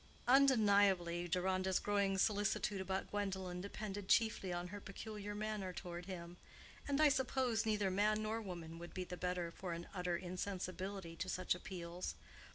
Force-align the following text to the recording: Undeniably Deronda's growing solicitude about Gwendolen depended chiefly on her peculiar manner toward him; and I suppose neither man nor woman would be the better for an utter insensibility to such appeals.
Undeniably 0.27 1.27
Deronda's 1.27 1.77
growing 1.77 2.17
solicitude 2.17 2.81
about 2.81 3.11
Gwendolen 3.11 3.61
depended 3.61 4.07
chiefly 4.09 4.51
on 4.51 4.69
her 4.69 4.81
peculiar 4.81 5.35
manner 5.35 5.71
toward 5.73 6.07
him; 6.07 6.37
and 6.87 6.99
I 6.99 7.07
suppose 7.09 7.67
neither 7.67 7.91
man 7.91 8.23
nor 8.23 8.41
woman 8.41 8.79
would 8.79 8.95
be 8.95 9.03
the 9.03 9.15
better 9.15 9.51
for 9.51 9.73
an 9.73 9.85
utter 9.93 10.17
insensibility 10.17 11.15
to 11.17 11.29
such 11.29 11.53
appeals. 11.53 12.15